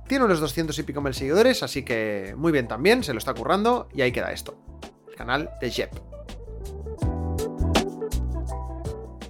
Tiene 0.07 0.25
unos 0.25 0.39
200 0.39 0.77
y 0.79 0.81
pico 0.81 1.01
mil 1.01 1.13
seguidores, 1.13 1.61
así 1.61 1.85
que 1.85 2.33
muy 2.35 2.51
bien 2.51 2.67
también, 2.67 3.03
se 3.03 3.13
lo 3.13 3.19
está 3.19 3.35
currando 3.35 3.87
y 3.93 4.01
ahí 4.01 4.11
queda 4.11 4.31
esto. 4.31 4.57
El 5.07 5.15
canal 5.15 5.51
de 5.61 5.69
Jep. 5.69 6.18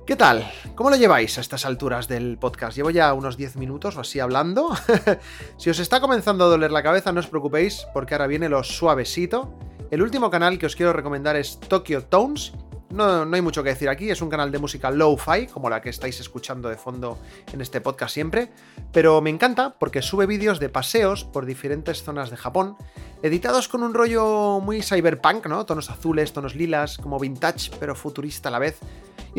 ¿Qué 0.10 0.16
tal? 0.16 0.52
¿Cómo 0.74 0.90
lo 0.90 0.96
lleváis 0.96 1.38
a 1.38 1.42
estas 1.42 1.68
alturas 1.68 2.08
del 2.08 2.40
podcast? 2.40 2.76
Llevo 2.76 2.90
ya 2.90 3.14
unos 3.14 3.38
10 3.38 3.58
minutos 3.58 3.96
o 3.96 4.02
así 4.02 4.20
hablando. 4.20 4.72
si 5.58 5.70
os 5.70 5.78
está 5.78 6.02
comenzando 6.02 6.46
a 6.46 6.48
doler 6.48 6.72
la 6.72 6.82
cabeza, 6.82 7.12
no 7.12 7.20
os 7.20 7.28
preocupéis, 7.28 7.86
porque 7.94 8.16
ahora 8.16 8.26
viene 8.26 8.50
lo 8.50 8.64
suavecito. 8.64 9.54
El 9.92 10.02
último 10.02 10.32
canal 10.32 10.58
que 10.58 10.66
os 10.66 10.76
quiero 10.76 10.94
recomendar 10.94 11.36
es 11.36 11.60
Tokyo 11.60 12.06
Tones. 12.06 12.54
No, 12.90 13.24
no 13.24 13.36
hay 13.36 13.44
mucho 13.44 13.62
que 13.62 13.70
decir 13.70 13.88
aquí, 13.88 14.10
es 14.10 14.20
un 14.24 14.32
canal 14.32 14.52
de 14.52 14.58
música 14.58 14.90
low-fi, 14.90 15.46
como 15.46 15.70
la 15.70 15.80
que 15.80 15.90
estáis 15.90 16.20
escuchando 16.20 16.70
de 16.70 16.78
fondo 16.78 17.20
en 17.54 17.62
este 17.62 17.80
podcast 17.80 18.16
siempre, 18.16 18.52
pero 18.92 19.22
me 19.22 19.30
encanta 19.30 19.76
porque 19.78 20.02
sube 20.02 20.26
vídeos 20.26 20.60
de 20.60 20.70
paseos 20.70 21.24
por 21.24 21.46
diferentes 21.46 22.02
zonas 22.02 22.32
de 22.32 22.38
Japón, 22.38 22.78
editados 23.22 23.68
con 23.68 23.84
un 23.84 23.94
rollo 23.94 24.60
muy 24.60 24.82
cyberpunk, 24.82 25.46
¿no? 25.46 25.68
Tonos 25.68 25.92
azules, 25.92 26.34
tonos 26.34 26.56
lilas, 26.56 26.98
como 26.98 27.20
vintage, 27.20 27.70
pero 27.80 27.94
futurista 27.94 28.50
a 28.50 28.54
la 28.54 28.58
vez. 28.58 28.80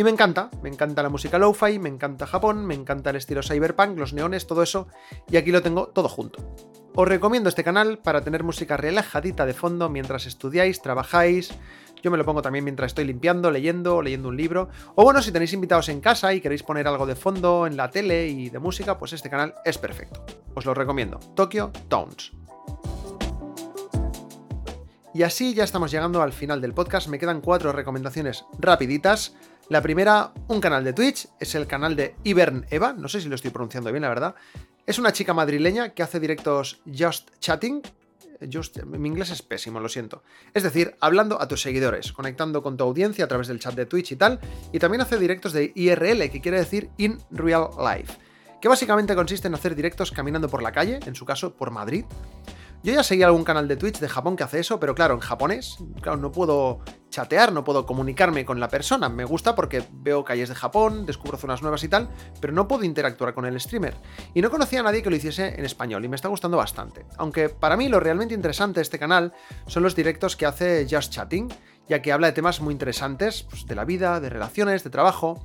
Y 0.00 0.02
me 0.02 0.09
encanta, 0.09 0.49
me 0.62 0.71
encanta 0.71 1.02
la 1.02 1.11
música 1.11 1.38
lo-fi, 1.38 1.78
me 1.78 1.90
encanta 1.90 2.26
Japón, 2.26 2.64
me 2.64 2.73
encanta 2.73 3.11
el 3.11 3.16
estilo 3.16 3.42
cyberpunk, 3.42 3.99
los 3.99 4.14
neones, 4.14 4.47
todo 4.47 4.62
eso, 4.62 4.88
y 5.30 5.37
aquí 5.37 5.52
lo 5.52 5.61
tengo 5.61 5.88
todo 5.88 6.09
junto. 6.09 6.54
Os 6.95 7.07
recomiendo 7.07 7.50
este 7.50 7.64
canal 7.64 7.99
para 7.99 8.23
tener 8.23 8.42
música 8.42 8.78
relajadita 8.78 9.45
de 9.45 9.52
fondo 9.52 9.90
mientras 9.90 10.25
estudiáis, 10.25 10.80
trabajáis. 10.80 11.52
Yo 12.02 12.11
me 12.11 12.16
lo 12.16 12.25
pongo 12.25 12.40
también 12.40 12.64
mientras 12.64 12.92
estoy 12.92 13.04
limpiando, 13.04 13.50
leyendo, 13.50 14.00
leyendo 14.00 14.30
un 14.30 14.38
libro. 14.38 14.71
O 14.95 15.04
bueno, 15.04 15.21
si 15.21 15.33
tenéis 15.33 15.52
invitados 15.52 15.90
en 15.90 16.00
casa 16.00 16.33
y 16.33 16.40
queréis 16.40 16.62
poner 16.62 16.88
algo 16.88 17.04
de 17.04 17.14
fondo 17.14 17.66
en 17.66 17.76
la 17.76 17.90
tele 17.90 18.26
y 18.26 18.49
de 18.49 18.59
música, 18.59 18.99
pues 18.99 19.12
este 19.12 19.28
canal 19.28 19.52
es 19.66 19.76
perfecto. 19.76 20.25
Os 20.54 20.64
lo 20.64 20.73
recomiendo. 20.73 21.19
Tokyo 21.37 21.73
Tones. 21.88 22.33
Y 25.12 25.25
así 25.25 25.54
ya 25.54 25.64
estamos 25.64 25.90
llegando 25.90 26.23
al 26.23 26.33
final 26.33 26.61
del 26.61 26.73
podcast. 26.73 27.09
Me 27.09 27.19
quedan 27.19 27.40
cuatro 27.40 27.73
recomendaciones 27.73 28.47
rapiditas. 28.59 29.35
La 29.71 29.83
primera, 29.83 30.33
un 30.49 30.61
canal 30.61 30.83
de 30.83 30.93
Twitch, 30.93 31.29
es 31.39 31.55
el 31.55 31.69
canal 31.69 31.95
de 31.95 32.17
Ibern 32.25 32.67
Eva, 32.71 32.93
no 32.93 33.07
sé 33.07 33.21
si 33.21 33.29
lo 33.29 33.37
estoy 33.37 33.53
pronunciando 33.53 33.93
bien, 33.93 34.03
la 34.03 34.09
verdad. 34.09 34.35
Es 34.85 34.99
una 34.99 35.12
chica 35.12 35.33
madrileña 35.33 35.91
que 35.91 36.03
hace 36.03 36.19
directos 36.19 36.83
just 36.93 37.31
chatting. 37.39 37.81
Just, 38.53 38.83
mi 38.83 39.09
inglés 39.09 39.31
es 39.31 39.43
pésimo, 39.43 39.79
lo 39.79 39.89
siento. 39.89 40.25
Es 40.55 40.65
decir, 40.65 40.97
hablando 40.99 41.41
a 41.41 41.47
tus 41.47 41.62
seguidores, 41.62 42.12
conectando 42.12 42.65
con 42.65 42.77
tu 42.77 42.83
audiencia 42.83 43.27
a 43.27 43.29
través 43.29 43.47
del 43.47 43.61
chat 43.61 43.77
de 43.77 43.87
Twitch 43.87 44.11
y 44.11 44.17
tal. 44.17 44.41
Y 44.73 44.81
también 44.81 45.03
hace 45.03 45.17
directos 45.17 45.53
de 45.53 45.71
IRL, 45.73 46.29
que 46.31 46.41
quiere 46.41 46.59
decir 46.59 46.91
In 46.97 47.19
Real 47.31 47.69
Life. 47.79 48.15
Que 48.61 48.67
básicamente 48.67 49.15
consiste 49.15 49.47
en 49.47 49.55
hacer 49.55 49.77
directos 49.77 50.11
caminando 50.11 50.49
por 50.49 50.65
la 50.65 50.73
calle, 50.73 50.99
en 51.07 51.15
su 51.15 51.25
caso 51.25 51.55
por 51.55 51.71
Madrid. 51.71 52.05
Yo 52.83 52.95
ya 52.95 53.03
seguí 53.03 53.23
algún 53.23 53.45
canal 53.45 53.69
de 53.69 53.77
Twitch 53.77 53.99
de 53.99 54.09
Japón 54.09 54.37
que 54.37 54.43
hace 54.43 54.59
eso, 54.59 54.81
pero 54.81 54.95
claro, 54.95 55.13
en 55.13 55.21
japonés, 55.21 55.77
claro, 56.01 56.17
no 56.17 56.33
puedo 56.33 56.81
chatear, 57.11 57.53
no 57.53 57.63
puedo 57.63 57.85
comunicarme 57.85 58.47
con 58.47 58.59
la 58.59 58.69
persona. 58.69 59.11
Me 59.11 59.27
gusta 59.27 59.55
porque 59.55 59.83
veo 59.93 60.25
calles 60.25 60.49
de 60.49 60.55
Japón, 60.55 61.05
descubro 61.05 61.37
zonas 61.37 61.61
nuevas 61.61 61.85
y 61.85 61.89
tal, 61.89 62.09
pero 62.41 62.55
no 62.55 62.67
puedo 62.67 62.85
interactuar 62.85 63.35
con 63.35 63.45
el 63.45 63.61
streamer. 63.61 63.97
Y 64.33 64.41
no 64.41 64.51
conocía 64.51 64.81
a 64.81 64.83
nadie 64.83 65.03
que 65.03 65.11
lo 65.11 65.17
hiciese 65.17 65.59
en 65.59 65.67
español 65.67 66.03
y 66.07 66.09
me 66.09 66.17
está 66.17 66.29
gustando 66.29 66.57
bastante. 66.57 67.05
Aunque 67.19 67.51
para 67.51 67.77
mí 67.77 67.89
lo 67.89 68.01
realmente 68.01 68.33
interesante 68.33 68.81
de 68.81 68.83
este 68.83 68.99
canal 68.99 69.35
son 69.67 69.83
los 69.83 69.95
directos 69.95 70.35
que 70.35 70.47
hace 70.47 70.87
Just 70.91 71.13
Chatting, 71.13 71.53
ya 71.87 72.01
que 72.01 72.13
habla 72.13 72.29
de 72.29 72.33
temas 72.33 72.63
muy 72.63 72.73
interesantes, 72.73 73.43
pues, 73.43 73.67
de 73.67 73.75
la 73.75 73.85
vida, 73.85 74.21
de 74.21 74.31
relaciones, 74.31 74.85
de 74.85 74.91
trabajo, 74.91 75.39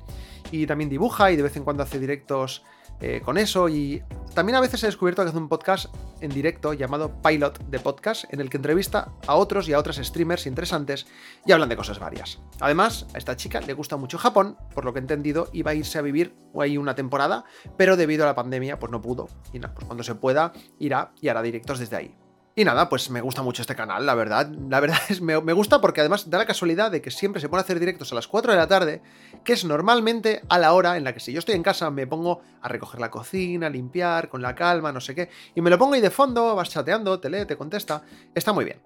y 0.50 0.66
también 0.66 0.88
dibuja 0.88 1.30
y 1.32 1.36
de 1.36 1.42
vez 1.42 1.56
en 1.56 1.64
cuando 1.64 1.82
hace 1.82 1.98
directos 1.98 2.62
eh, 3.00 3.20
con 3.24 3.38
eso 3.38 3.68
y 3.68 4.02
también 4.34 4.56
a 4.56 4.60
veces 4.60 4.82
he 4.82 4.86
descubierto 4.86 5.22
que 5.22 5.30
hace 5.30 5.38
un 5.38 5.48
podcast 5.48 5.94
en 6.20 6.30
directo 6.30 6.72
llamado 6.72 7.20
Pilot 7.22 7.58
de 7.66 7.78
Podcast 7.78 8.24
en 8.32 8.40
el 8.40 8.50
que 8.50 8.56
entrevista 8.56 9.12
a 9.26 9.34
otros 9.34 9.68
y 9.68 9.72
a 9.72 9.78
otras 9.78 9.96
streamers 9.96 10.46
interesantes 10.46 11.06
y 11.44 11.52
hablan 11.52 11.68
de 11.68 11.76
cosas 11.76 11.98
varias. 11.98 12.38
Además, 12.60 13.06
a 13.14 13.18
esta 13.18 13.36
chica 13.36 13.60
le 13.60 13.72
gusta 13.72 13.96
mucho 13.96 14.18
Japón, 14.18 14.56
por 14.74 14.84
lo 14.84 14.92
que 14.92 14.98
he 14.98 15.02
entendido 15.02 15.48
iba 15.52 15.70
a 15.70 15.74
irse 15.74 15.98
a 15.98 16.02
vivir 16.02 16.34
ahí 16.60 16.78
una 16.78 16.94
temporada, 16.94 17.44
pero 17.76 17.96
debido 17.96 18.24
a 18.24 18.26
la 18.26 18.34
pandemia 18.34 18.78
pues 18.78 18.92
no 18.92 19.00
pudo 19.00 19.28
y 19.52 19.58
nada, 19.58 19.74
pues 19.74 19.86
cuando 19.86 20.04
se 20.04 20.14
pueda 20.14 20.52
irá 20.78 21.12
y 21.20 21.28
hará 21.28 21.42
directos 21.42 21.78
desde 21.78 21.96
ahí. 21.96 22.25
Y 22.58 22.64
nada, 22.64 22.88
pues 22.88 23.10
me 23.10 23.20
gusta 23.20 23.42
mucho 23.42 23.60
este 23.60 23.76
canal, 23.76 24.06
la 24.06 24.14
verdad. 24.14 24.48
La 24.48 24.80
verdad 24.80 24.96
es, 25.10 25.20
me, 25.20 25.38
me 25.42 25.52
gusta 25.52 25.78
porque 25.82 26.00
además 26.00 26.30
da 26.30 26.38
la 26.38 26.46
casualidad 26.46 26.90
de 26.90 27.02
que 27.02 27.10
siempre 27.10 27.38
se 27.38 27.50
pone 27.50 27.60
a 27.60 27.64
hacer 27.64 27.78
directos 27.78 28.10
a 28.12 28.14
las 28.14 28.26
4 28.26 28.50
de 28.50 28.58
la 28.58 28.66
tarde, 28.66 29.02
que 29.44 29.52
es 29.52 29.66
normalmente 29.66 30.40
a 30.48 30.58
la 30.58 30.72
hora 30.72 30.96
en 30.96 31.04
la 31.04 31.12
que 31.12 31.20
si 31.20 31.34
yo 31.34 31.38
estoy 31.38 31.54
en 31.54 31.62
casa 31.62 31.90
me 31.90 32.06
pongo 32.06 32.40
a 32.62 32.68
recoger 32.68 32.98
la 32.98 33.10
cocina, 33.10 33.66
a 33.66 33.70
limpiar, 33.70 34.30
con 34.30 34.40
la 34.40 34.54
calma, 34.54 34.90
no 34.90 35.02
sé 35.02 35.14
qué, 35.14 35.28
y 35.54 35.60
me 35.60 35.68
lo 35.68 35.76
pongo 35.76 35.94
ahí 35.94 36.00
de 36.00 36.10
fondo, 36.10 36.56
vas 36.56 36.70
chateando, 36.70 37.20
te 37.20 37.28
lee, 37.28 37.44
te 37.44 37.58
contesta. 37.58 38.02
Está 38.34 38.54
muy 38.54 38.64
bien. 38.64 38.85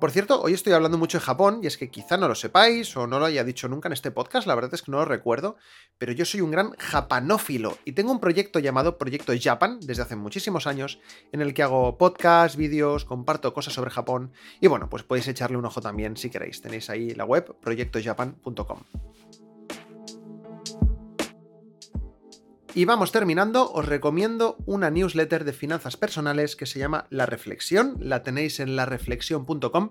Por 0.00 0.10
cierto, 0.10 0.40
hoy 0.40 0.54
estoy 0.54 0.72
hablando 0.72 0.98
mucho 0.98 1.18
de 1.18 1.24
Japón 1.24 1.60
y 1.62 1.66
es 1.66 1.76
que 1.76 1.90
quizá 1.90 2.16
no 2.16 2.28
lo 2.28 2.34
sepáis 2.34 2.96
o 2.96 3.06
no 3.06 3.18
lo 3.18 3.26
haya 3.26 3.44
dicho 3.44 3.68
nunca 3.68 3.88
en 3.88 3.92
este 3.92 4.10
podcast, 4.10 4.46
la 4.46 4.54
verdad 4.54 4.74
es 4.74 4.82
que 4.82 4.90
no 4.90 4.98
lo 4.98 5.04
recuerdo, 5.04 5.56
pero 5.98 6.12
yo 6.12 6.24
soy 6.24 6.40
un 6.40 6.50
gran 6.50 6.72
japanófilo 6.72 7.78
y 7.84 7.92
tengo 7.92 8.12
un 8.12 8.20
proyecto 8.20 8.58
llamado 8.58 8.98
Proyecto 8.98 9.32
Japan 9.40 9.78
desde 9.80 10.02
hace 10.02 10.16
muchísimos 10.16 10.66
años 10.66 11.00
en 11.32 11.40
el 11.40 11.54
que 11.54 11.62
hago 11.62 11.98
podcasts, 11.98 12.56
vídeos, 12.56 13.04
comparto 13.04 13.54
cosas 13.54 13.74
sobre 13.74 13.90
Japón 13.90 14.32
y 14.60 14.66
bueno, 14.66 14.88
pues 14.88 15.02
podéis 15.02 15.28
echarle 15.28 15.56
un 15.56 15.64
ojo 15.64 15.80
también 15.80 16.16
si 16.16 16.30
queréis. 16.30 16.60
Tenéis 16.62 16.90
ahí 16.90 17.14
la 17.14 17.24
web 17.24 17.54
proyectojapan.com. 17.60 18.78
Y 22.74 22.86
vamos 22.86 23.12
terminando, 23.12 23.70
os 23.70 23.84
recomiendo 23.84 24.56
una 24.64 24.88
newsletter 24.88 25.44
de 25.44 25.52
finanzas 25.52 25.98
personales 25.98 26.56
que 26.56 26.64
se 26.64 26.78
llama 26.78 27.04
La 27.10 27.26
Reflexión, 27.26 27.98
la 28.00 28.22
tenéis 28.22 28.60
en 28.60 28.76
lareflexión.com 28.76 29.90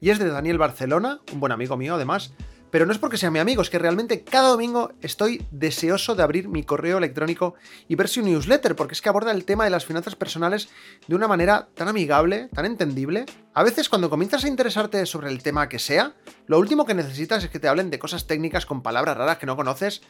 y 0.00 0.10
es 0.10 0.20
de 0.20 0.28
Daniel 0.28 0.56
Barcelona, 0.56 1.20
un 1.32 1.40
buen 1.40 1.50
amigo 1.50 1.76
mío 1.76 1.96
además, 1.96 2.32
pero 2.70 2.86
no 2.86 2.92
es 2.92 2.98
porque 2.98 3.16
sea 3.16 3.32
mi 3.32 3.40
amigo, 3.40 3.62
es 3.62 3.70
que 3.70 3.80
realmente 3.80 4.22
cada 4.22 4.50
domingo 4.50 4.92
estoy 5.00 5.44
deseoso 5.50 6.14
de 6.14 6.22
abrir 6.22 6.46
mi 6.46 6.62
correo 6.62 6.98
electrónico 6.98 7.54
y 7.88 7.96
ver 7.96 8.08
su 8.08 8.22
newsletter, 8.22 8.76
porque 8.76 8.94
es 8.94 9.02
que 9.02 9.08
aborda 9.08 9.32
el 9.32 9.44
tema 9.44 9.64
de 9.64 9.70
las 9.70 9.84
finanzas 9.84 10.14
personales 10.14 10.68
de 11.08 11.16
una 11.16 11.26
manera 11.26 11.68
tan 11.74 11.88
amigable, 11.88 12.48
tan 12.54 12.64
entendible. 12.64 13.26
A 13.54 13.64
veces 13.64 13.88
cuando 13.88 14.08
comienzas 14.08 14.44
a 14.44 14.48
interesarte 14.48 15.04
sobre 15.06 15.30
el 15.30 15.42
tema 15.42 15.68
que 15.68 15.80
sea, 15.80 16.14
lo 16.46 16.60
último 16.60 16.86
que 16.86 16.94
necesitas 16.94 17.42
es 17.42 17.50
que 17.50 17.58
te 17.58 17.66
hablen 17.66 17.90
de 17.90 17.98
cosas 17.98 18.28
técnicas 18.28 18.66
con 18.66 18.82
palabras 18.82 19.16
raras 19.16 19.38
que 19.38 19.46
no 19.46 19.56
conoces 19.56 20.02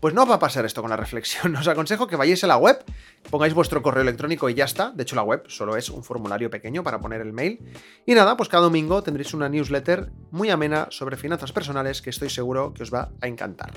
pues 0.00 0.14
no 0.14 0.26
va 0.26 0.36
a 0.36 0.38
pasar 0.38 0.64
esto 0.64 0.80
con 0.80 0.90
la 0.90 0.96
reflexión. 0.96 1.54
Os 1.56 1.68
aconsejo 1.68 2.06
que 2.06 2.16
vayáis 2.16 2.44
a 2.44 2.46
la 2.46 2.56
web, 2.56 2.84
pongáis 3.30 3.54
vuestro 3.54 3.82
correo 3.82 4.02
electrónico 4.02 4.48
y 4.48 4.54
ya 4.54 4.64
está. 4.64 4.90
De 4.90 5.02
hecho, 5.02 5.16
la 5.16 5.22
web 5.22 5.44
solo 5.48 5.76
es 5.76 5.88
un 5.90 6.04
formulario 6.04 6.50
pequeño 6.50 6.82
para 6.82 7.00
poner 7.00 7.20
el 7.20 7.32
mail. 7.32 7.60
Y 8.06 8.14
nada, 8.14 8.36
pues 8.36 8.48
cada 8.48 8.64
domingo 8.64 9.02
tendréis 9.02 9.34
una 9.34 9.48
newsletter 9.48 10.10
muy 10.30 10.50
amena 10.50 10.88
sobre 10.90 11.16
finanzas 11.16 11.52
personales 11.52 12.02
que 12.02 12.10
estoy 12.10 12.30
seguro 12.30 12.72
que 12.74 12.82
os 12.82 12.92
va 12.92 13.10
a 13.20 13.26
encantar. 13.26 13.72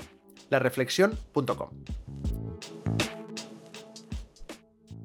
Lareflexión.com. 0.50 1.70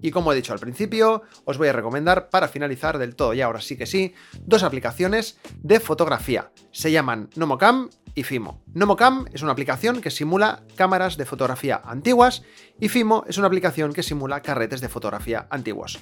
Y 0.07 0.11
como 0.11 0.31
he 0.31 0.35
dicho 0.37 0.53
al 0.53 0.59
principio, 0.59 1.23
os 1.43 1.57
voy 1.57 1.67
a 1.67 1.73
recomendar 1.73 2.29
para 2.29 2.47
finalizar 2.47 2.97
del 2.97 3.17
todo, 3.17 3.33
y 3.33 3.41
ahora 3.41 3.59
sí 3.59 3.75
que 3.75 3.85
sí, 3.85 4.13
dos 4.39 4.63
aplicaciones 4.63 5.37
de 5.61 5.81
fotografía. 5.81 6.49
Se 6.71 6.93
llaman 6.93 7.29
Nomocam 7.35 7.89
y 8.15 8.23
Fimo. 8.23 8.63
Nomocam 8.73 9.25
es 9.33 9.41
una 9.41 9.51
aplicación 9.51 9.99
que 9.99 10.09
simula 10.09 10.63
cámaras 10.77 11.17
de 11.17 11.25
fotografía 11.25 11.81
antiguas 11.83 12.43
y 12.79 12.87
Fimo 12.87 13.25
es 13.27 13.37
una 13.37 13.47
aplicación 13.47 13.91
que 13.91 14.01
simula 14.01 14.41
carretes 14.41 14.79
de 14.79 14.87
fotografía 14.87 15.45
antiguos. 15.49 15.99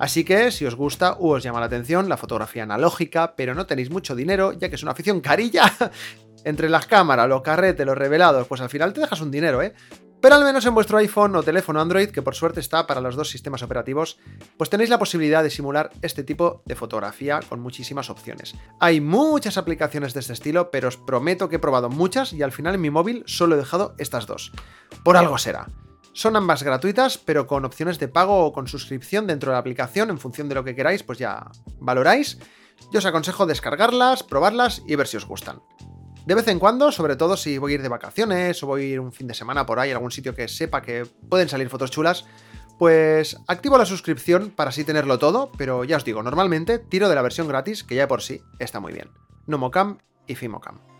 Así 0.00 0.24
que 0.24 0.50
si 0.50 0.66
os 0.66 0.74
gusta 0.74 1.12
o 1.12 1.36
os 1.36 1.44
llama 1.44 1.60
la 1.60 1.66
atención 1.66 2.08
la 2.08 2.16
fotografía 2.16 2.64
analógica, 2.64 3.36
pero 3.36 3.54
no 3.54 3.66
tenéis 3.66 3.88
mucho 3.88 4.16
dinero, 4.16 4.50
ya 4.52 4.68
que 4.68 4.74
es 4.74 4.82
una 4.82 4.92
afición 4.92 5.20
carilla, 5.20 5.72
entre 6.44 6.68
las 6.68 6.86
cámaras, 6.86 7.28
los 7.28 7.42
carretes, 7.42 7.86
los 7.86 7.96
revelados, 7.96 8.48
pues 8.48 8.60
al 8.60 8.68
final 8.68 8.92
te 8.92 9.00
dejas 9.00 9.20
un 9.20 9.30
dinero, 9.30 9.62
¿eh? 9.62 9.74
Pero 10.24 10.36
al 10.36 10.44
menos 10.44 10.64
en 10.64 10.72
vuestro 10.72 10.96
iPhone 10.96 11.36
o 11.36 11.42
teléfono 11.42 11.82
Android, 11.82 12.08
que 12.08 12.22
por 12.22 12.34
suerte 12.34 12.58
está 12.58 12.86
para 12.86 13.02
los 13.02 13.14
dos 13.14 13.28
sistemas 13.28 13.62
operativos, 13.62 14.16
pues 14.56 14.70
tenéis 14.70 14.88
la 14.88 14.98
posibilidad 14.98 15.42
de 15.42 15.50
simular 15.50 15.90
este 16.00 16.24
tipo 16.24 16.62
de 16.64 16.74
fotografía 16.74 17.40
con 17.46 17.60
muchísimas 17.60 18.08
opciones. 18.08 18.54
Hay 18.80 19.02
muchas 19.02 19.58
aplicaciones 19.58 20.14
de 20.14 20.20
este 20.20 20.32
estilo, 20.32 20.70
pero 20.70 20.88
os 20.88 20.96
prometo 20.96 21.50
que 21.50 21.56
he 21.56 21.58
probado 21.58 21.90
muchas 21.90 22.32
y 22.32 22.42
al 22.42 22.52
final 22.52 22.74
en 22.74 22.80
mi 22.80 22.88
móvil 22.88 23.22
solo 23.26 23.54
he 23.54 23.58
dejado 23.58 23.96
estas 23.98 24.26
dos. 24.26 24.50
Por 25.04 25.18
algo 25.18 25.36
será. 25.36 25.68
Son 26.14 26.36
ambas 26.36 26.62
gratuitas, 26.62 27.18
pero 27.18 27.46
con 27.46 27.66
opciones 27.66 27.98
de 27.98 28.08
pago 28.08 28.46
o 28.46 28.52
con 28.54 28.66
suscripción 28.66 29.26
dentro 29.26 29.50
de 29.50 29.56
la 29.56 29.60
aplicación, 29.60 30.08
en 30.08 30.18
función 30.18 30.48
de 30.48 30.54
lo 30.54 30.64
que 30.64 30.74
queráis, 30.74 31.02
pues 31.02 31.18
ya 31.18 31.50
valoráis. 31.80 32.38
Yo 32.90 33.00
os 33.00 33.04
aconsejo 33.04 33.44
descargarlas, 33.44 34.22
probarlas 34.22 34.80
y 34.88 34.96
ver 34.96 35.06
si 35.06 35.18
os 35.18 35.26
gustan. 35.26 35.60
De 36.26 36.34
vez 36.34 36.48
en 36.48 36.58
cuando, 36.58 36.90
sobre 36.90 37.16
todo 37.16 37.36
si 37.36 37.58
voy 37.58 37.72
a 37.72 37.74
ir 37.74 37.82
de 37.82 37.88
vacaciones 37.88 38.62
o 38.62 38.66
voy 38.66 38.82
a 38.82 38.86
ir 38.86 39.00
un 39.00 39.12
fin 39.12 39.26
de 39.26 39.34
semana 39.34 39.66
por 39.66 39.78
ahí 39.78 39.90
a 39.90 39.94
algún 39.94 40.10
sitio 40.10 40.34
que 40.34 40.48
sepa 40.48 40.80
que 40.80 41.06
pueden 41.28 41.50
salir 41.50 41.68
fotos 41.68 41.90
chulas, 41.90 42.24
pues 42.78 43.36
activo 43.46 43.76
la 43.76 43.84
suscripción 43.84 44.50
para 44.50 44.70
así 44.70 44.84
tenerlo 44.84 45.18
todo, 45.18 45.52
pero 45.58 45.84
ya 45.84 45.98
os 45.98 46.04
digo, 46.04 46.22
normalmente 46.22 46.78
tiro 46.78 47.10
de 47.10 47.14
la 47.14 47.22
versión 47.22 47.46
gratis, 47.46 47.84
que 47.84 47.94
ya 47.94 48.08
por 48.08 48.22
sí 48.22 48.40
está 48.58 48.80
muy 48.80 48.92
bien. 48.92 49.10
Nomocam 49.46 49.98
y 50.26 50.34
Fimocam. 50.34 50.93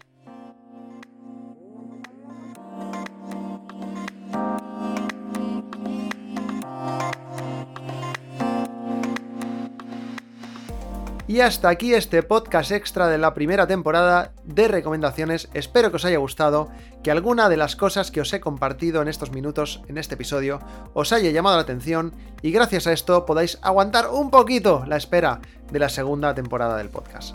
Y 11.34 11.40
hasta 11.40 11.68
aquí 11.68 11.94
este 11.94 12.22
podcast 12.22 12.70
extra 12.70 13.08
de 13.08 13.18
la 13.18 13.34
primera 13.34 13.66
temporada 13.66 14.30
de 14.44 14.68
recomendaciones. 14.68 15.48
Espero 15.52 15.90
que 15.90 15.96
os 15.96 16.04
haya 16.04 16.18
gustado, 16.18 16.68
que 17.02 17.10
alguna 17.10 17.48
de 17.48 17.56
las 17.56 17.74
cosas 17.74 18.12
que 18.12 18.20
os 18.20 18.32
he 18.32 18.38
compartido 18.38 19.02
en 19.02 19.08
estos 19.08 19.32
minutos, 19.32 19.82
en 19.88 19.98
este 19.98 20.14
episodio, 20.14 20.60
os 20.92 21.12
haya 21.12 21.32
llamado 21.32 21.56
la 21.56 21.62
atención 21.62 22.12
y 22.40 22.52
gracias 22.52 22.86
a 22.86 22.92
esto 22.92 23.26
podáis 23.26 23.58
aguantar 23.62 24.10
un 24.10 24.30
poquito 24.30 24.84
la 24.86 24.96
espera 24.96 25.40
de 25.72 25.80
la 25.80 25.88
segunda 25.88 26.36
temporada 26.36 26.76
del 26.76 26.88
podcast. 26.88 27.34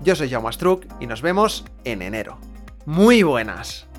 Yo 0.00 0.14
soy 0.14 0.30
Jaume 0.30 0.52
Struck 0.52 0.86
y 1.00 1.08
nos 1.08 1.20
vemos 1.20 1.64
en 1.82 2.02
enero. 2.02 2.38
Muy 2.86 3.24
buenas. 3.24 3.89